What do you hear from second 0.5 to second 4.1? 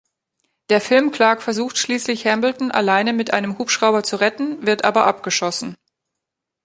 Der „Film-Clark“ versucht schließlich Hambleton alleine mit einem Hubschrauber